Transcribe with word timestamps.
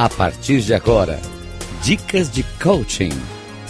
A 0.00 0.08
partir 0.08 0.60
de 0.60 0.72
agora, 0.72 1.18
dicas 1.82 2.30
de 2.30 2.44
coaching 2.62 3.10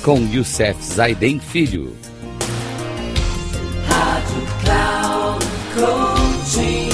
com 0.04 0.19
Youssef 0.31 0.79
Zaiden 0.83 1.40
Filho. 1.40 1.97
Rádio 3.87 4.42
Cloud 4.63 5.46
Coaching. 5.74 6.91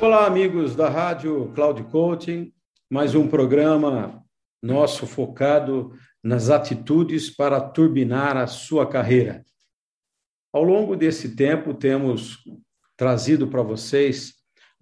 Olá, 0.00 0.26
amigos 0.26 0.74
da 0.74 0.88
Rádio 0.88 1.52
Cloud 1.54 1.84
Coaching. 1.84 2.52
Mais 2.90 3.14
um 3.14 3.28
programa 3.28 4.24
nosso 4.60 5.06
focado 5.06 5.92
nas 6.20 6.50
atitudes 6.50 7.30
para 7.30 7.60
turbinar 7.60 8.36
a 8.36 8.48
sua 8.48 8.84
carreira. 8.84 9.44
Ao 10.52 10.64
longo 10.64 10.96
desse 10.96 11.36
tempo, 11.36 11.72
temos 11.74 12.38
trazido 12.96 13.46
para 13.46 13.62
vocês 13.62 14.34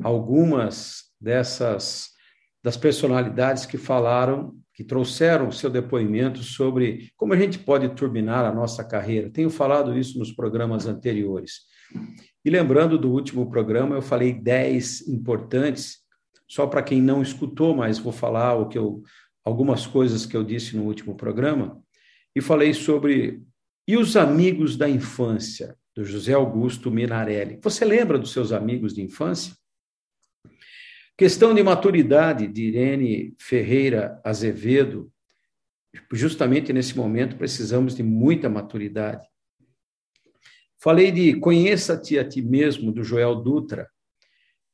algumas 0.02 1.04
dessas 1.20 2.14
das 2.62 2.76
personalidades 2.78 3.66
que 3.66 3.76
falaram, 3.76 4.56
que 4.72 4.82
trouxeram 4.82 5.52
seu 5.52 5.68
depoimento 5.68 6.42
sobre 6.42 7.12
como 7.14 7.34
a 7.34 7.36
gente 7.36 7.58
pode 7.58 7.90
turbinar 7.90 8.46
a 8.46 8.52
nossa 8.52 8.82
carreira. 8.82 9.30
Tenho 9.30 9.50
falado 9.50 9.96
isso 9.96 10.18
nos 10.18 10.32
programas 10.32 10.86
anteriores. 10.86 11.60
E 12.42 12.48
lembrando 12.48 12.98
do 12.98 13.12
último 13.12 13.50
programa, 13.50 13.94
eu 13.94 14.02
falei 14.02 14.32
10 14.32 15.08
importantes, 15.08 15.98
só 16.48 16.66
para 16.66 16.82
quem 16.82 17.02
não 17.02 17.22
escutou, 17.22 17.76
mas 17.76 17.98
vou 17.98 18.12
falar 18.12 18.54
o 18.54 18.66
que 18.66 18.78
eu, 18.78 19.02
algumas 19.44 19.86
coisas 19.86 20.24
que 20.24 20.36
eu 20.36 20.42
disse 20.42 20.74
no 20.74 20.84
último 20.84 21.14
programa, 21.14 21.80
e 22.34 22.40
falei 22.40 22.72
sobre 22.72 23.42
e 23.86 23.96
os 23.98 24.16
amigos 24.16 24.76
da 24.76 24.88
infância, 24.88 25.76
do 25.94 26.04
José 26.04 26.32
Augusto 26.32 26.90
Minarelli. 26.90 27.60
Você 27.62 27.84
lembra 27.84 28.18
dos 28.18 28.32
seus 28.32 28.50
amigos 28.50 28.94
de 28.94 29.02
infância? 29.02 29.54
Questão 31.16 31.54
de 31.54 31.62
maturidade 31.62 32.48
de 32.48 32.64
Irene 32.64 33.36
Ferreira 33.38 34.20
Azevedo. 34.24 35.12
Justamente 36.12 36.72
nesse 36.72 36.96
momento 36.96 37.36
precisamos 37.36 37.94
de 37.94 38.02
muita 38.02 38.48
maturidade. 38.48 39.24
Falei 40.82 41.12
de 41.12 41.38
Conheça-te 41.38 42.18
a 42.18 42.28
ti 42.28 42.42
mesmo, 42.42 42.90
do 42.90 43.04
Joel 43.04 43.36
Dutra. 43.36 43.88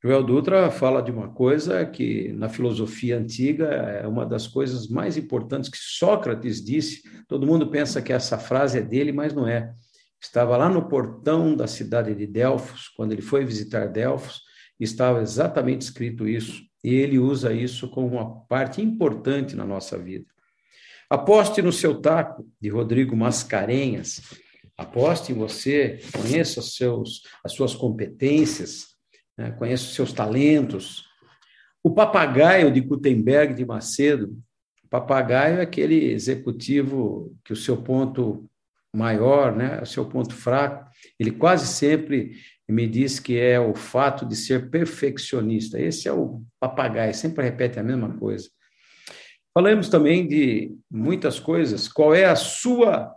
Joel 0.03 0.23
Dutra 0.23 0.71
fala 0.71 1.03
de 1.03 1.11
uma 1.11 1.31
coisa 1.31 1.85
que, 1.85 2.33
na 2.33 2.49
filosofia 2.49 3.19
antiga, 3.19 3.65
é 3.65 4.07
uma 4.07 4.25
das 4.25 4.47
coisas 4.47 4.87
mais 4.87 5.17
importantes 5.17 5.69
que 5.69 5.77
Sócrates 5.77 6.65
disse. 6.65 7.03
Todo 7.27 7.45
mundo 7.45 7.69
pensa 7.69 8.01
que 8.01 8.11
essa 8.11 8.39
frase 8.39 8.79
é 8.79 8.81
dele, 8.81 9.11
mas 9.11 9.31
não 9.31 9.47
é. 9.47 9.75
Estava 10.19 10.57
lá 10.57 10.67
no 10.67 10.89
portão 10.89 11.55
da 11.55 11.67
cidade 11.67 12.15
de 12.15 12.25
Delfos, 12.25 12.87
quando 12.97 13.11
ele 13.11 13.21
foi 13.21 13.45
visitar 13.45 13.85
Delfos, 13.85 14.41
estava 14.83 15.21
exatamente 15.21 15.81
escrito 15.81 16.27
isso, 16.27 16.63
e 16.83 16.93
ele 16.93 17.19
usa 17.19 17.53
isso 17.53 17.89
como 17.89 18.07
uma 18.07 18.41
parte 18.45 18.81
importante 18.81 19.55
na 19.55 19.65
nossa 19.65 19.97
vida. 19.97 20.25
Aposte 21.09 21.61
no 21.61 21.71
seu 21.71 21.99
taco, 21.99 22.47
de 22.59 22.69
Rodrigo 22.69 23.15
Mascarenhas. 23.15 24.21
Aposte 24.77 25.31
em 25.31 25.35
você, 25.35 25.99
conheça 26.13 26.61
seus, 26.61 27.23
as 27.43 27.53
suas 27.53 27.75
competências, 27.75 28.95
né? 29.37 29.51
conheça 29.51 29.83
os 29.83 29.93
seus 29.93 30.13
talentos. 30.13 31.03
O 31.83 31.91
papagaio 31.91 32.71
de 32.71 32.79
Gutenberg 32.79 33.53
de 33.53 33.65
Macedo. 33.65 34.35
O 34.83 34.87
papagaio 34.87 35.59
é 35.59 35.61
aquele 35.61 36.11
executivo 36.11 37.35
que 37.43 37.53
o 37.53 37.57
seu 37.57 37.77
ponto 37.77 38.49
maior, 38.95 39.55
né, 39.55 39.81
o 39.81 39.85
seu 39.85 40.05
ponto 40.05 40.33
fraco, 40.33 40.89
ele 41.19 41.31
quase 41.31 41.67
sempre 41.67 42.37
me 42.71 42.87
diz 42.87 43.19
que 43.19 43.37
é 43.37 43.59
o 43.59 43.75
fato 43.75 44.25
de 44.25 44.35
ser 44.35 44.69
perfeccionista. 44.69 45.79
Esse 45.79 46.07
é 46.07 46.13
o 46.13 46.41
papagaio, 46.59 47.13
sempre 47.13 47.43
repete 47.43 47.79
a 47.79 47.83
mesma 47.83 48.17
coisa. 48.17 48.49
Falamos 49.53 49.89
também 49.89 50.25
de 50.27 50.73
muitas 50.89 51.39
coisas. 51.39 51.87
Qual 51.87 52.15
é 52.15 52.25
a 52.25 52.35
sua? 52.35 53.13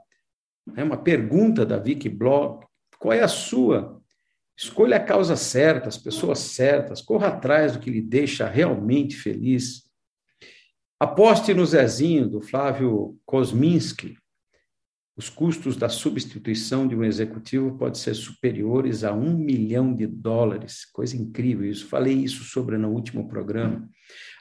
É 0.77 0.83
uma 0.83 0.97
pergunta 0.97 1.65
da 1.65 1.78
Vicky 1.78 2.09
Blog. 2.09 2.67
Qual 2.99 3.12
é 3.12 3.21
a 3.21 3.28
sua? 3.28 4.01
Escolha 4.56 4.97
a 4.97 5.05
causa 5.05 5.37
certa, 5.37 5.89
as 5.89 5.99
pessoas 5.99 6.39
certas, 6.39 7.01
corra 7.01 7.28
atrás 7.28 7.73
do 7.73 7.81
que 7.81 7.91
lhe 7.91 8.01
deixa 8.01 8.49
realmente 8.49 9.17
feliz. 9.17 9.84
Aposte 10.99 11.55
no 11.55 11.67
Zezinho, 11.67 12.28
do 12.28 12.41
Flávio 12.41 13.17
Kosminski. 13.25 14.17
Os 15.17 15.29
custos 15.29 15.77
da 15.77 15.89
substituição 15.89 16.89
de 16.89 16.97
um 16.97 17.05
executivo 17.05 17.79
podem 17.79 18.01
ser 18.01 18.15
superiores 18.15 19.05
a 19.05 19.13
um 19.13 19.37
milhão 19.37 19.95
de 19.95 20.09
dólares. 20.09 20.85
Coisa 20.93 21.17
incrível 21.17 21.71
isso. 21.71 21.87
Falei 21.87 22.15
isso 22.15 22.43
sobre 22.43 22.77
no 22.77 22.91
último 22.91 23.29
programa. 23.29 23.89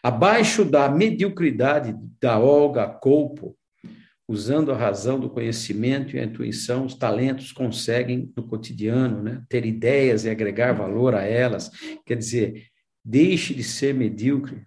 Abaixo 0.02 0.66
da 0.66 0.90
mediocridade 0.90 1.96
da 2.20 2.40
Olga 2.40 2.88
Colpo, 2.88 3.56
usando 4.28 4.72
a 4.72 4.78
razão 4.78 5.20
do 5.20 5.30
conhecimento 5.30 6.16
e 6.16 6.20
a 6.20 6.24
intuição, 6.24 6.86
os 6.86 6.96
talentos 6.96 7.52
conseguem 7.52 8.34
no 8.36 8.48
cotidiano, 8.48 9.22
né, 9.22 9.44
ter 9.48 9.66
ideias 9.66 10.26
e 10.26 10.30
agregar 10.30 10.74
valor 10.74 11.14
a 11.14 11.22
elas. 11.22 11.70
Quer 12.04 12.18
dizer, 12.18 12.68
deixe 13.06 13.54
de 13.54 13.64
ser 13.64 13.94
medíocre. 13.94 14.66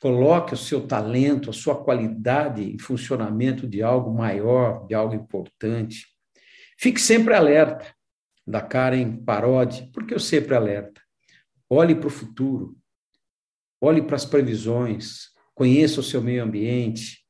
Coloque 0.00 0.54
o 0.54 0.56
seu 0.56 0.86
talento, 0.86 1.50
a 1.50 1.52
sua 1.52 1.84
qualidade 1.84 2.62
em 2.62 2.78
funcionamento 2.78 3.66
de 3.66 3.82
algo 3.82 4.12
maior, 4.12 4.86
de 4.86 4.94
algo 4.94 5.14
importante. 5.14 6.06
Fique 6.78 7.00
sempre 7.00 7.34
alerta, 7.34 7.86
da 8.46 8.60
Karen 8.60 9.16
Parodi, 9.16 9.88
porque 9.92 10.12
eu 10.12 10.18
sempre 10.18 10.54
alerta. 10.54 11.00
Olhe 11.68 11.94
para 11.94 12.08
o 12.08 12.10
futuro, 12.10 12.76
olhe 13.80 14.02
para 14.02 14.16
as 14.16 14.24
previsões, 14.24 15.28
conheça 15.54 16.00
o 16.00 16.02
seu 16.02 16.20
meio 16.20 16.42
ambiente, 16.42 17.24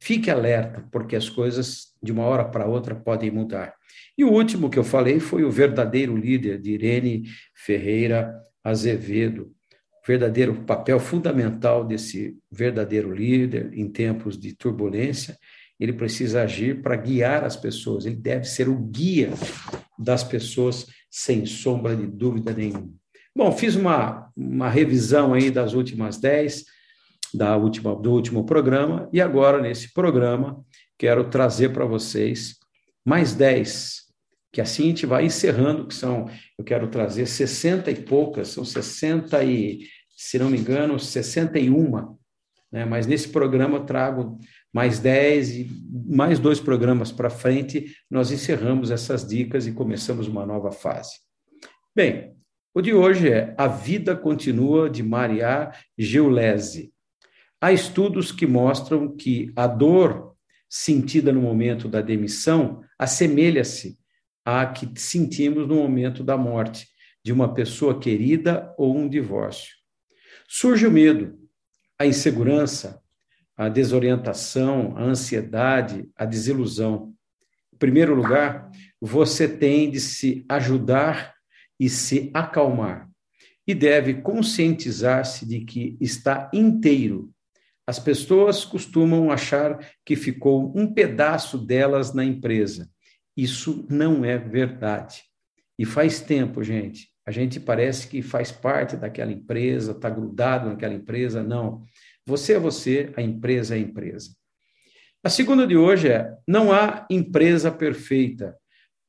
fique 0.00 0.30
alerta, 0.30 0.88
porque 0.90 1.16
as 1.16 1.28
coisas 1.28 1.94
de 2.02 2.12
uma 2.12 2.24
hora 2.24 2.44
para 2.44 2.66
outra 2.66 2.94
podem 2.94 3.30
mudar. 3.30 3.74
E 4.16 4.24
o 4.24 4.32
último 4.32 4.70
que 4.70 4.78
eu 4.78 4.84
falei 4.84 5.20
foi 5.20 5.44
o 5.44 5.50
verdadeiro 5.50 6.16
líder 6.16 6.60
de 6.60 6.72
Irene 6.72 7.24
Ferreira 7.54 8.34
Azevedo, 8.62 9.54
verdadeiro 10.06 10.54
papel 10.64 11.00
fundamental 11.00 11.84
desse 11.84 12.36
verdadeiro 12.50 13.12
líder 13.12 13.72
em 13.72 13.88
tempos 13.88 14.38
de 14.38 14.54
turbulência. 14.54 15.36
Ele 15.80 15.92
precisa 15.92 16.42
agir 16.42 16.82
para 16.82 16.96
guiar 16.96 17.44
as 17.44 17.56
pessoas, 17.56 18.06
ele 18.06 18.16
deve 18.16 18.44
ser 18.44 18.68
o 18.68 18.76
guia 18.76 19.30
das 19.98 20.22
pessoas, 20.22 20.86
sem 21.10 21.46
sombra 21.46 21.96
de 21.96 22.06
dúvida 22.06 22.52
nenhuma. 22.52 22.92
Bom, 23.34 23.50
fiz 23.50 23.74
uma, 23.74 24.30
uma 24.36 24.68
revisão 24.68 25.34
aí 25.34 25.50
das 25.50 25.72
últimas 25.72 26.18
dez, 26.18 26.64
da 27.32 27.56
última, 27.56 27.94
do 27.94 28.12
último 28.12 28.44
programa, 28.44 29.08
e 29.12 29.20
agora, 29.20 29.60
nesse 29.60 29.92
programa, 29.92 30.64
quero 30.96 31.24
trazer 31.24 31.70
para 31.70 31.84
vocês 31.84 32.56
mais 33.04 33.34
dez 33.34 34.03
que 34.54 34.60
assim 34.60 34.84
a 34.84 34.86
gente 34.86 35.04
vai 35.04 35.24
encerrando, 35.26 35.88
que 35.88 35.94
são, 35.94 36.30
eu 36.56 36.64
quero 36.64 36.86
trazer 36.86 37.26
60 37.26 37.90
e 37.90 37.96
poucas, 37.96 38.46
são 38.48 38.64
60 38.64 39.42
e, 39.42 39.88
se 40.16 40.38
não 40.38 40.48
me 40.48 40.56
engano, 40.56 40.96
61, 40.96 42.16
né? 42.70 42.84
mas 42.84 43.04
nesse 43.04 43.28
programa 43.30 43.78
eu 43.78 43.84
trago 43.84 44.38
mais 44.72 45.00
10 45.00 45.50
e 45.56 45.70
mais 46.06 46.38
dois 46.38 46.60
programas 46.60 47.10
para 47.10 47.28
frente, 47.28 47.96
nós 48.08 48.30
encerramos 48.30 48.92
essas 48.92 49.26
dicas 49.26 49.66
e 49.66 49.72
começamos 49.72 50.28
uma 50.28 50.46
nova 50.46 50.70
fase. 50.70 51.14
Bem, 51.92 52.36
o 52.72 52.80
de 52.80 52.94
hoje 52.94 53.32
é 53.32 53.56
A 53.58 53.66
Vida 53.66 54.14
Continua, 54.14 54.88
de 54.88 55.02
Maria 55.02 55.72
Geulese. 55.98 56.92
Há 57.60 57.72
estudos 57.72 58.30
que 58.30 58.46
mostram 58.46 59.16
que 59.16 59.52
a 59.56 59.66
dor 59.66 60.36
sentida 60.68 61.32
no 61.32 61.40
momento 61.40 61.88
da 61.88 62.00
demissão 62.00 62.84
assemelha-se 62.96 63.98
a 64.44 64.66
que 64.66 64.88
sentimos 65.00 65.66
no 65.66 65.76
momento 65.76 66.22
da 66.22 66.36
morte 66.36 66.86
de 67.24 67.32
uma 67.32 67.54
pessoa 67.54 67.98
querida 67.98 68.74
ou 68.76 68.94
um 68.94 69.08
divórcio. 69.08 69.72
Surge 70.46 70.86
o 70.86 70.90
medo, 70.90 71.38
a 71.98 72.04
insegurança, 72.04 73.00
a 73.56 73.68
desorientação, 73.68 74.94
a 74.96 75.02
ansiedade, 75.02 76.10
a 76.14 76.26
desilusão. 76.26 77.14
Em 77.72 77.78
primeiro 77.78 78.14
lugar, 78.14 78.70
você 79.00 79.48
tem 79.48 79.90
de 79.90 80.00
se 80.00 80.44
ajudar 80.48 81.34
e 81.80 81.88
se 81.88 82.30
acalmar, 82.34 83.08
e 83.66 83.74
deve 83.74 84.14
conscientizar-se 84.14 85.46
de 85.46 85.64
que 85.64 85.96
está 86.00 86.50
inteiro. 86.52 87.32
As 87.86 87.98
pessoas 87.98 88.64
costumam 88.64 89.30
achar 89.30 89.78
que 90.04 90.14
ficou 90.14 90.72
um 90.76 90.92
pedaço 90.92 91.58
delas 91.58 92.12
na 92.12 92.24
empresa 92.24 92.88
isso 93.36 93.86
não 93.88 94.24
é 94.24 94.38
verdade. 94.38 95.22
E 95.78 95.84
faz 95.84 96.20
tempo, 96.20 96.62
gente. 96.62 97.08
A 97.26 97.30
gente 97.30 97.58
parece 97.58 98.06
que 98.06 98.22
faz 98.22 98.52
parte 98.52 98.96
daquela 98.96 99.32
empresa, 99.32 99.92
está 99.92 100.10
grudado 100.10 100.68
naquela 100.68 100.94
empresa. 100.94 101.42
Não. 101.42 101.84
Você 102.26 102.54
é 102.54 102.58
você, 102.58 103.12
a 103.16 103.22
empresa 103.22 103.74
é 103.74 103.78
a 103.78 103.80
empresa. 103.80 104.30
A 105.22 105.30
segunda 105.30 105.66
de 105.66 105.76
hoje 105.76 106.08
é: 106.08 106.36
Não 106.46 106.70
há 106.70 107.06
empresa 107.10 107.72
perfeita, 107.72 108.56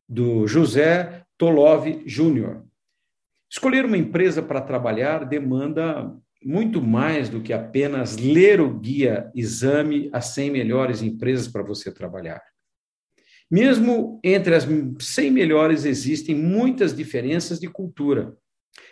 do 0.07 0.47
José 0.47 1.23
Tolov 1.37 2.03
Júnior. 2.05 2.65
Escolher 3.49 3.85
uma 3.85 3.97
empresa 3.97 4.41
para 4.41 4.61
trabalhar 4.61 5.25
demanda 5.25 6.13
muito 6.43 6.81
mais 6.81 7.27
do 7.27 7.41
que 7.41 7.51
apenas 7.51 8.17
ler 8.17 8.61
o 8.61 8.79
guia 8.79 9.31
Exame 9.33 10.09
as 10.13 10.27
100 10.27 10.51
melhores 10.51 11.01
empresas 11.01 11.47
para 11.47 11.63
você 11.63 11.91
trabalhar. 11.91 12.41
Mesmo 13.49 14.19
entre 14.23 14.55
as 14.55 14.67
100 14.99 15.31
melhores 15.31 15.85
existem 15.85 16.35
muitas 16.35 16.95
diferenças 16.95 17.59
de 17.59 17.67
cultura, 17.67 18.35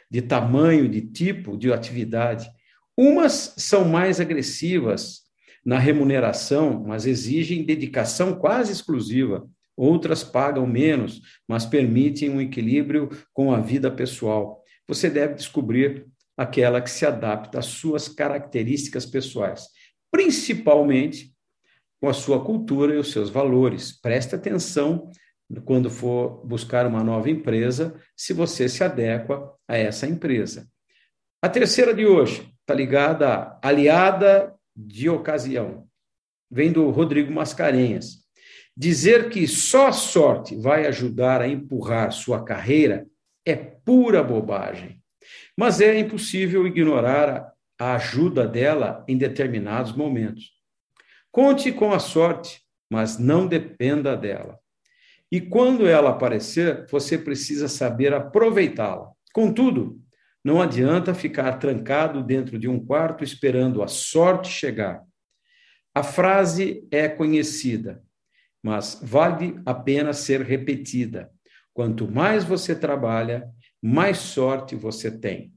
de 0.09 0.21
tamanho, 0.21 0.87
de 0.87 1.01
tipo, 1.01 1.57
de 1.57 1.71
atividade. 1.73 2.49
Umas 2.95 3.55
são 3.57 3.85
mais 3.85 4.19
agressivas 4.19 5.23
na 5.65 5.79
remuneração, 5.79 6.83
mas 6.85 7.05
exigem 7.05 7.63
dedicação 7.63 8.35
quase 8.35 8.71
exclusiva. 8.71 9.47
Outras 9.75 10.23
pagam 10.23 10.67
menos, 10.67 11.21
mas 11.47 11.65
permitem 11.65 12.29
um 12.29 12.39
equilíbrio 12.39 13.09
com 13.33 13.51
a 13.51 13.59
vida 13.59 13.89
pessoal. 13.89 14.63
Você 14.87 15.09
deve 15.09 15.33
descobrir 15.33 16.05
aquela 16.37 16.79
que 16.81 16.91
se 16.91 17.05
adapta 17.05 17.59
às 17.59 17.65
suas 17.65 18.07
características 18.07 19.05
pessoais, 19.05 19.67
principalmente 20.11 21.32
com 22.03 22.09
a 22.09 22.13
sua 22.13 22.43
cultura 22.43 22.93
e 22.93 22.97
os 22.97 23.13
seus 23.13 23.29
valores. 23.29 23.93
Preste 23.93 24.35
atenção 24.35 25.09
quando 25.63 25.89
for 25.89 26.45
buscar 26.45 26.85
uma 26.85 27.01
nova 27.01 27.29
empresa, 27.29 27.97
se 28.13 28.33
você 28.33 28.67
se 28.67 28.83
adequa 28.83 29.53
a 29.65 29.77
essa 29.77 30.05
empresa. 30.05 30.67
A 31.41 31.47
terceira 31.47 31.93
de 31.93 32.05
hoje 32.05 32.53
está 32.59 32.73
ligada 32.73 33.29
à 33.29 33.59
aliada 33.69 34.53
de 34.75 35.09
ocasião. 35.09 35.87
Vem 36.51 36.73
do 36.73 36.89
Rodrigo 36.89 37.31
Mascarenhas. 37.31 38.17
Dizer 38.75 39.29
que 39.29 39.47
só 39.47 39.87
a 39.87 39.93
sorte 39.93 40.57
vai 40.57 40.85
ajudar 40.87 41.39
a 41.39 41.47
empurrar 41.47 42.11
sua 42.11 42.43
carreira 42.43 43.07
é 43.45 43.55
pura 43.55 44.21
bobagem. 44.21 45.01
Mas 45.57 45.79
é 45.79 45.97
impossível 45.97 46.67
ignorar 46.67 47.53
a 47.79 47.95
ajuda 47.95 48.45
dela 48.45 49.05
em 49.07 49.17
determinados 49.17 49.93
momentos. 49.93 50.62
Conte 51.33 51.71
com 51.71 51.91
a 51.91 51.97
sorte, 51.97 52.61
mas 52.87 53.17
não 53.17 53.47
dependa 53.47 54.15
dela. 54.15 54.59
E 55.31 55.41
quando 55.41 55.87
ela 55.87 56.11
aparecer, 56.11 56.85
você 56.91 57.17
precisa 57.17 57.67
saber 57.67 58.13
aproveitá-la. 58.13 59.09
Contudo, 59.33 59.99
não 60.45 60.61
adianta 60.61 61.15
ficar 61.15 61.53
trancado 61.53 62.21
dentro 62.21 62.59
de 62.59 62.69
um 62.69 62.79
quarto 62.79 63.23
esperando 63.23 63.81
a 63.81 63.87
sorte 63.87 64.47
chegar. 64.47 65.03
A 65.91 66.03
frase 66.03 66.87
é 66.91 67.09
conhecida, 67.09 68.03
mas 68.61 68.99
vale 69.01 69.59
a 69.65 69.73
pena 69.73 70.13
ser 70.13 70.41
repetida. 70.41 71.31
Quanto 71.73 72.07
mais 72.07 72.43
você 72.43 72.75
trabalha, 72.75 73.49
mais 73.81 74.19
sorte 74.19 74.75
você 74.75 75.09
tem. 75.09 75.51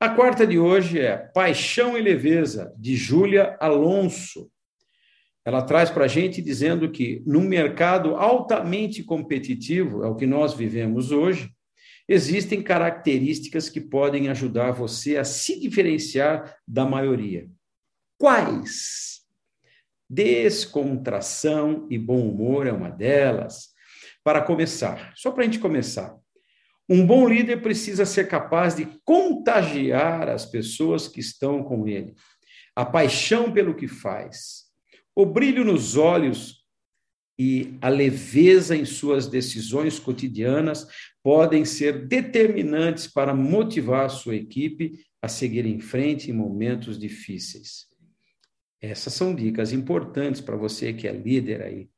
A 0.00 0.08
quarta 0.08 0.46
de 0.46 0.58
hoje 0.58 0.98
é 0.98 1.14
Paixão 1.18 1.98
e 1.98 2.00
Leveza, 2.00 2.72
de 2.78 2.96
Júlia 2.96 3.54
Alonso. 3.60 4.50
Ela 5.48 5.62
traz 5.62 5.88
para 5.88 6.04
a 6.04 6.08
gente 6.08 6.42
dizendo 6.42 6.90
que, 6.90 7.22
num 7.24 7.40
mercado 7.40 8.16
altamente 8.16 9.02
competitivo, 9.02 10.04
é 10.04 10.06
o 10.06 10.14
que 10.14 10.26
nós 10.26 10.52
vivemos 10.52 11.10
hoje, 11.10 11.50
existem 12.06 12.62
características 12.62 13.70
que 13.70 13.80
podem 13.80 14.28
ajudar 14.28 14.72
você 14.72 15.16
a 15.16 15.24
se 15.24 15.58
diferenciar 15.58 16.54
da 16.68 16.84
maioria. 16.84 17.48
Quais? 18.18 19.22
Descontração 20.06 21.86
e 21.88 21.96
bom 21.96 22.28
humor 22.28 22.66
é 22.66 22.72
uma 22.72 22.90
delas. 22.90 23.68
Para 24.22 24.42
começar, 24.42 25.14
só 25.16 25.30
para 25.30 25.44
a 25.44 25.46
gente 25.46 25.60
começar, 25.60 26.14
um 26.86 27.06
bom 27.06 27.26
líder 27.26 27.62
precisa 27.62 28.04
ser 28.04 28.28
capaz 28.28 28.76
de 28.76 28.84
contagiar 29.02 30.28
as 30.28 30.44
pessoas 30.44 31.08
que 31.08 31.20
estão 31.20 31.62
com 31.62 31.88
ele. 31.88 32.14
A 32.76 32.84
paixão 32.84 33.50
pelo 33.50 33.74
que 33.74 33.88
faz, 33.88 34.67
o 35.18 35.26
brilho 35.26 35.64
nos 35.64 35.96
olhos 35.96 36.64
e 37.36 37.76
a 37.82 37.88
leveza 37.88 38.76
em 38.76 38.84
suas 38.84 39.26
decisões 39.26 39.98
cotidianas 39.98 40.86
podem 41.24 41.64
ser 41.64 42.06
determinantes 42.06 43.08
para 43.08 43.34
motivar 43.34 44.06
a 44.06 44.08
sua 44.08 44.36
equipe 44.36 45.04
a 45.20 45.26
seguir 45.26 45.66
em 45.66 45.80
frente 45.80 46.30
em 46.30 46.32
momentos 46.32 46.96
difíceis. 46.96 47.88
Essas 48.80 49.12
são 49.12 49.34
dicas 49.34 49.72
importantes 49.72 50.40
para 50.40 50.54
você 50.54 50.92
que 50.92 51.08
é 51.08 51.12
líder 51.12 51.62
aí. 51.62 51.90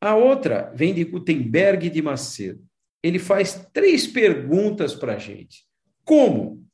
A 0.00 0.16
outra 0.16 0.72
vem 0.74 0.92
de 0.92 1.04
Gutenberg 1.04 1.88
de 1.88 2.02
Macedo. 2.02 2.66
Ele 3.04 3.20
faz 3.20 3.68
três 3.72 4.04
perguntas 4.04 4.96
para 4.96 5.14
a 5.14 5.18
gente: 5.18 5.64
como, 6.04 6.66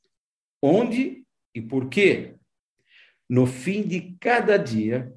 onde 0.63 1.27
e 1.55 1.61
por 1.61 1.91
quê? 1.91 2.37
No 3.29 3.45
fim 3.45 3.83
de 3.83 4.17
cada 4.19 4.57
dia, 4.57 5.13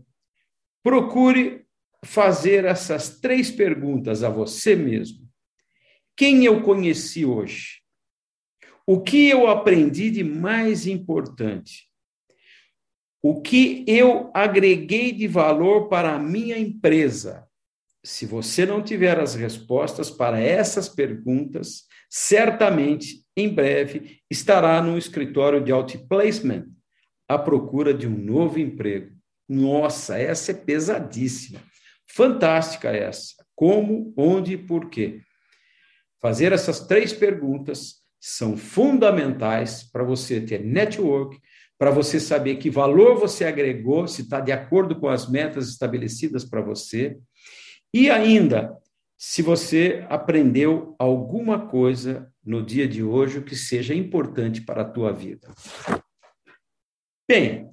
Procure 0.85 1.65
fazer 2.03 2.63
essas 2.63 3.19
três 3.19 3.49
perguntas 3.49 4.21
a 4.21 4.29
você 4.29 4.75
mesmo. 4.75 5.27
Quem 6.15 6.45
eu 6.45 6.61
conheci 6.61 7.25
hoje? 7.25 7.81
O 8.85 9.01
que 9.01 9.27
eu 9.27 9.47
aprendi 9.47 10.11
de 10.11 10.23
mais 10.23 10.85
importante? 10.85 11.89
O 13.19 13.41
que 13.41 13.83
eu 13.87 14.29
agreguei 14.31 15.11
de 15.11 15.27
valor 15.27 15.89
para 15.89 16.13
a 16.13 16.19
minha 16.19 16.55
empresa? 16.55 17.47
Se 18.03 18.27
você 18.27 18.63
não 18.63 18.83
tiver 18.83 19.19
as 19.19 19.33
respostas 19.33 20.11
para 20.11 20.39
essas 20.39 20.87
perguntas, 20.87 21.85
certamente, 22.11 23.25
em 23.35 23.49
breve, 23.49 24.19
estará 24.29 24.79
no 24.83 24.99
escritório 24.99 25.63
de 25.63 25.71
outplacement 25.71 26.67
à 27.27 27.39
procura 27.39 27.91
de 27.91 28.05
um 28.05 28.15
novo 28.15 28.59
emprego. 28.59 29.14
Nossa, 29.47 30.17
essa 30.17 30.51
é 30.51 30.55
pesadíssima. 30.55 31.61
Fantástica 32.07 32.89
essa. 32.89 33.33
Como, 33.55 34.13
onde 34.17 34.53
e 34.53 34.57
por 34.57 34.89
quê? 34.89 35.21
Fazer 36.21 36.51
essas 36.51 36.79
três 36.87 37.13
perguntas 37.13 38.03
são 38.19 38.57
fundamentais 38.57 39.83
para 39.83 40.03
você 40.03 40.41
ter 40.41 40.63
network, 40.63 41.39
para 41.77 41.91
você 41.91 42.19
saber 42.19 42.55
que 42.55 42.69
valor 42.69 43.19
você 43.19 43.45
agregou, 43.45 44.07
se 44.07 44.23
está 44.23 44.39
de 44.39 44.51
acordo 44.51 44.99
com 44.99 45.07
as 45.07 45.29
metas 45.29 45.69
estabelecidas 45.69 46.43
para 46.43 46.61
você, 46.61 47.19
e 47.93 48.09
ainda 48.09 48.75
se 49.17 49.41
você 49.41 50.05
aprendeu 50.09 50.95
alguma 50.97 51.67
coisa 51.67 52.31
no 52.43 52.63
dia 52.65 52.87
de 52.87 53.03
hoje 53.03 53.41
que 53.41 53.55
seja 53.55 53.93
importante 53.93 54.61
para 54.61 54.81
a 54.81 54.89
tua 54.89 55.11
vida. 55.11 55.53
Bem, 57.27 57.69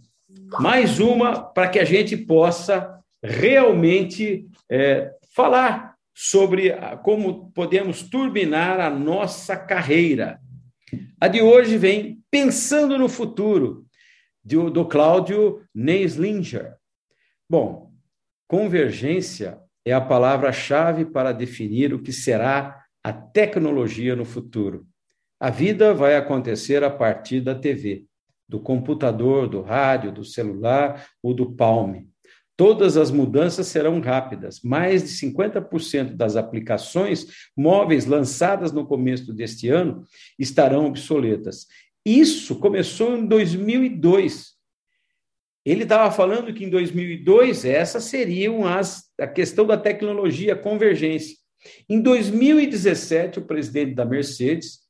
mais 0.61 0.99
uma 0.99 1.43
para 1.43 1.69
que 1.69 1.79
a 1.79 1.85
gente 1.85 2.17
possa 2.17 2.99
realmente 3.23 4.47
é, 4.71 5.13
falar 5.35 5.95
sobre 6.15 6.73
como 7.03 7.51
podemos 7.53 8.03
turbinar 8.03 8.81
a 8.81 8.91
nossa 8.91 9.57
carreira. 9.57 10.41
A 11.21 11.29
de 11.29 11.41
hoje 11.41 11.79
vem 11.79 12.21
Pensando 12.31 12.99
no 12.99 13.09
Futuro, 13.09 13.87
do, 14.45 14.71
do 14.71 14.85
Cláudio 14.85 15.63
Neislinger. 15.75 16.75
Bom, 17.49 17.93
convergência 18.49 19.59
é 19.85 19.93
a 19.93 20.01
palavra-chave 20.01 21.05
para 21.05 21.33
definir 21.33 21.95
o 21.95 22.03
que 22.03 22.13
será 22.13 22.83
a 23.03 23.13
tecnologia 23.13 24.15
no 24.15 24.25
futuro. 24.25 24.87
A 25.41 25.51
vida 25.51 25.93
vai 25.93 26.17
acontecer 26.17 26.85
a 26.85 26.91
partir 26.91 27.41
da 27.41 27.55
TV 27.55 28.05
do 28.53 28.61
computador, 28.61 29.49
do 29.49 29.63
rádio, 29.63 30.13
do 30.13 30.23
celular 30.23 31.09
ou 31.23 31.33
do 31.33 31.55
palme. 31.55 32.07
Todas 32.55 32.99
as 32.99 33.11
mudanças 33.11 33.67
serão 33.69 33.99
rápidas. 33.99 34.61
Mais 34.63 35.03
de 35.03 35.09
50% 35.09 36.15
das 36.15 36.37
aplicações 36.37 37.27
móveis 37.57 38.05
lançadas 38.05 38.71
no 38.71 38.87
começo 38.87 39.33
deste 39.33 39.71
ano 39.71 40.05
estarão 40.39 40.85
obsoletas. 40.85 41.67
Isso 42.05 42.57
começou 42.57 43.17
em 43.17 43.25
2002. 43.25 44.53
Ele 45.65 45.85
estava 45.85 46.13
falando 46.13 46.53
que 46.53 46.67
em 46.67 46.69
2002 46.69 47.65
essa 47.65 48.01
seriam 48.01 48.67
as 48.67 49.11
a 49.19 49.27
questão 49.27 49.67
da 49.67 49.79
tecnologia, 49.79 50.55
convergência. 50.55 51.39
Em 51.89 52.03
2017, 52.03 53.39
o 53.39 53.47
presidente 53.47 53.95
da 53.95 54.05
Mercedes 54.05 54.81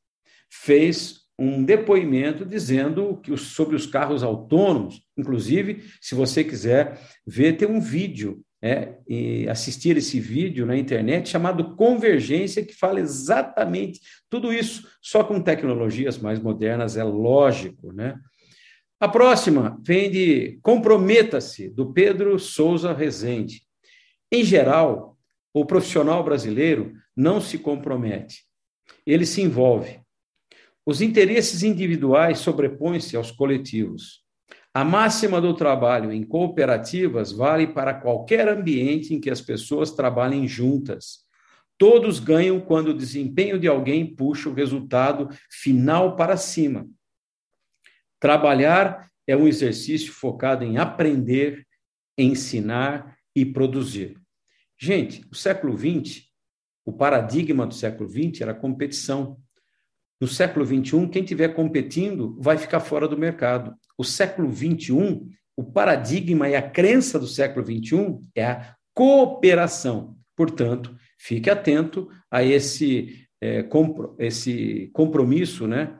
fez 0.51 1.22
um 1.43 1.65
depoimento 1.65 2.45
dizendo 2.45 3.17
que 3.23 3.37
sobre 3.37 3.75
os 3.75 3.85
carros 3.85 4.23
autônomos, 4.23 5.03
inclusive, 5.17 5.83
se 6.01 6.15
você 6.15 6.45
quiser 6.45 7.01
ver, 7.27 7.57
tem 7.57 7.67
um 7.67 7.81
vídeo 7.81 8.45
é, 8.63 8.95
e 9.09 9.49
assistir 9.49 9.97
esse 9.97 10.21
vídeo 10.21 10.65
na 10.65 10.77
internet 10.77 11.29
chamado 11.29 11.75
Convergência, 11.75 12.65
que 12.65 12.73
fala 12.73 13.01
exatamente 13.01 14.01
tudo 14.31 14.53
isso, 14.53 14.89
só 15.01 15.25
com 15.25 15.41
tecnologias 15.41 16.17
mais 16.17 16.39
modernas, 16.39 16.97
é 16.97 17.03
lógico, 17.03 17.93
né? 17.93 18.17
A 19.01 19.09
próxima 19.09 19.77
vem 19.83 20.09
de 20.09 20.61
Comprometa-se, 20.63 21.69
do 21.69 21.93
Pedro 21.93 22.39
Souza 22.39 22.93
Rezende. 22.93 23.63
Em 24.31 24.45
geral, 24.45 25.19
o 25.53 25.67
profissional 25.67 26.23
brasileiro 26.23 26.93
não 27.17 27.41
se 27.41 27.59
compromete, 27.59 28.45
ele 29.05 29.27
se 29.27 29.43
envolve. 29.43 30.02
Os 30.85 31.01
interesses 31.01 31.63
individuais 31.63 32.39
sobrepõem-se 32.39 33.17
aos 33.17 33.31
coletivos. 33.31 34.23
A 34.75 34.85
máxima 34.85 35.41
do 35.41 35.55
trabalho 35.55 36.11
em 36.11 36.25
cooperativas 36.25 37.31
vale 37.31 37.69
para 37.69 37.95
qualquer 37.95 38.49
ambiente 38.49 39.15
em 39.15 39.21
que 39.21 39.31
as 39.31 39.41
pessoas 39.41 39.91
trabalhem 39.91 40.49
juntas. 40.49 41.27
Todos 41.79 42.19
ganham 42.19 42.61
quando 42.61 42.89
o 42.89 42.97
desempenho 42.97 43.59
de 43.59 43.69
alguém 43.69 44.15
puxa 44.15 44.49
o 44.49 44.55
resultado 44.55 45.29
final 45.51 46.17
para 46.17 46.37
cima. 46.37 46.89
Trabalhar 48.19 49.11
é 49.27 49.37
um 49.37 49.47
exercício 49.47 50.13
focado 50.13 50.65
em 50.65 50.79
aprender, 50.79 51.67
ensinar 52.17 53.17
e 53.35 53.45
produzir. 53.45 54.17
Gente, 54.79 55.27
o 55.31 55.35
século 55.35 55.77
XX, 55.77 56.25
o 56.85 56.93
paradigma 56.93 57.67
do 57.67 57.75
século 57.75 58.09
XX 58.09 58.41
era 58.41 58.55
competição. 58.55 59.39
No 60.23 60.29
século 60.29 60.65
XXI, 60.65 61.09
quem 61.09 61.25
estiver 61.25 61.49
competindo 61.49 62.37
vai 62.39 62.57
ficar 62.57 62.79
fora 62.79 63.09
do 63.09 63.19
mercado. 63.19 63.75
O 63.99 64.05
século 64.05 64.55
XXI, 64.55 65.21
o 65.57 65.65
paradigma 65.65 66.49
e 66.49 66.55
a 66.55 66.63
crença 66.63 67.19
do 67.19 67.27
século 67.27 67.67
XXI 67.67 68.21
é 68.33 68.45
a 68.45 68.77
cooperação. 68.95 70.17
Portanto, 70.37 70.97
fique 71.19 71.51
atento 71.51 72.09
a 72.31 72.45
esse, 72.45 73.27
é, 73.41 73.65
compro, 73.65 74.15
esse 74.17 74.93
compromisso, 74.93 75.67
né? 75.67 75.99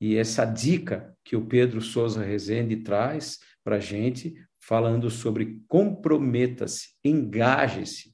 E 0.00 0.16
essa 0.16 0.44
dica 0.44 1.14
que 1.24 1.36
o 1.36 1.46
Pedro 1.46 1.80
Souza 1.80 2.24
Rezende 2.24 2.78
traz 2.78 3.38
para 3.62 3.76
a 3.76 3.80
gente, 3.80 4.34
falando 4.58 5.08
sobre 5.08 5.60
comprometa-se, 5.68 6.88
engaje-se, 7.04 8.12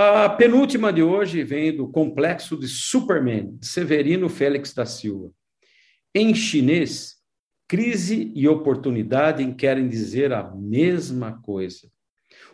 a 0.00 0.28
penúltima 0.28 0.92
de 0.92 1.02
hoje 1.02 1.42
vem 1.42 1.76
do 1.76 1.88
Complexo 1.88 2.56
de 2.56 2.68
Superman, 2.68 3.58
Severino 3.60 4.28
Félix 4.28 4.72
da 4.72 4.86
Silva. 4.86 5.32
Em 6.14 6.32
chinês, 6.36 7.16
crise 7.66 8.30
e 8.32 8.46
oportunidade 8.46 9.52
querem 9.54 9.88
dizer 9.88 10.32
a 10.32 10.44
mesma 10.54 11.42
coisa. 11.42 11.90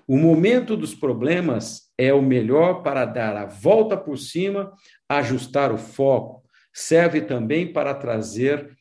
O 0.09 0.17
momento 0.17 0.75
dos 0.75 0.95
problemas 0.95 1.93
é 1.99 2.15
o 2.15 2.23
melhor 2.23 2.83
para 2.83 3.05
dar 3.05 3.37
a 3.37 3.45
volta 3.45 3.95
por 3.95 4.17
cima, 4.17 4.73
ajustar 5.07 5.71
o 5.71 5.77
foco. 5.77 6.43
Serve 6.73 7.21
também 7.21 7.71
para 7.71 7.93
trazer 7.93 8.75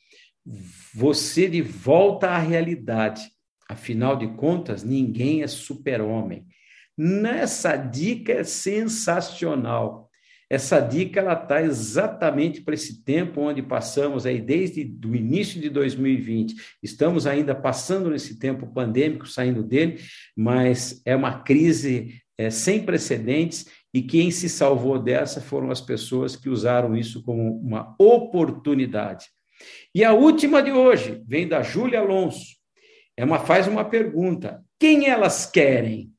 você 0.96 1.50
de 1.50 1.62
volta 1.62 2.30
à 2.30 2.38
realidade. 2.38 3.24
Afinal 3.68 4.16
de 4.16 4.28
contas, 4.38 4.86
ninguém 4.86 5.44
é 5.44 5.48
super-homem. 5.48 6.46
Nessa 6.98 7.76
dica 7.76 8.34
é 8.34 8.44
sensacional. 8.44 10.10
Essa 10.50 10.80
dica 10.80 11.20
ela 11.20 11.34
está 11.34 11.64
exatamente 11.64 12.62
para 12.62 12.76
esse 12.76 13.04
tempo 13.04 13.42
onde 13.42 13.64
passamos 13.64 14.26
aí 14.26 14.40
desde 14.40 14.82
o 15.04 15.16
início 15.16 15.60
de 15.60 15.68
2020. 15.68 16.54
Estamos 16.84 17.26
ainda 17.26 17.56
passando 17.56 18.12
nesse 18.12 18.38
tempo 18.38 18.68
pandêmico, 18.68 19.28
saindo 19.28 19.64
dele, 19.64 20.00
mas 20.38 21.02
é 21.06 21.16
uma 21.16 21.42
crise 21.42 22.22
é, 22.38 22.52
sem 22.52 22.84
precedentes 22.84 23.66
e 23.92 24.04
quem 24.04 24.30
se 24.30 24.48
salvou 24.48 25.00
dessa 25.00 25.42
foram 25.42 25.72
as 25.72 25.82
pessoas 25.82 26.36
que 26.36 26.50
usaram 26.50 26.96
isso 26.96 27.24
como 27.24 27.60
uma 27.60 27.96
oportunidade. 28.00 29.26
E 29.96 30.04
a 30.04 30.14
última 30.14 30.62
de 30.62 30.72
hoje 30.72 31.24
vem 31.28 31.48
da 31.48 31.64
Júlia 31.64 32.00
Alonso. 32.00 32.58
É 33.18 33.26
uma 33.26 33.40
faz 33.40 33.68
uma 33.68 33.86
pergunta: 33.86 34.64
quem 34.80 35.08
elas 35.08 35.46
querem? 35.48 36.13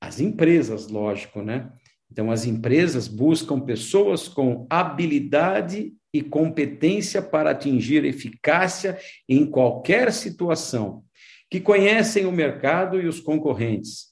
As 0.00 0.20
empresas, 0.20 0.88
lógico, 0.88 1.42
né? 1.42 1.70
Então, 2.10 2.30
as 2.30 2.44
empresas 2.44 3.08
buscam 3.08 3.60
pessoas 3.60 4.28
com 4.28 4.66
habilidade 4.70 5.92
e 6.12 6.22
competência 6.22 7.20
para 7.20 7.50
atingir 7.50 8.04
eficácia 8.04 8.98
em 9.28 9.44
qualquer 9.44 10.12
situação, 10.12 11.04
que 11.50 11.60
conhecem 11.60 12.26
o 12.26 12.32
mercado 12.32 13.00
e 13.00 13.06
os 13.06 13.20
concorrentes, 13.20 14.06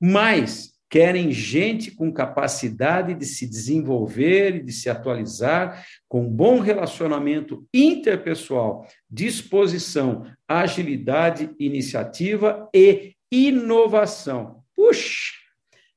mas 0.00 0.76
querem 0.88 1.32
gente 1.32 1.90
com 1.90 2.12
capacidade 2.12 3.14
de 3.14 3.24
se 3.24 3.46
desenvolver 3.46 4.56
e 4.56 4.62
de 4.62 4.72
se 4.72 4.88
atualizar, 4.88 5.84
com 6.08 6.28
bom 6.28 6.60
relacionamento 6.60 7.66
interpessoal, 7.74 8.86
disposição, 9.10 10.26
agilidade, 10.46 11.50
iniciativa 11.58 12.68
e 12.72 13.14
inovação. 13.30 14.62
Puxa, 14.76 15.32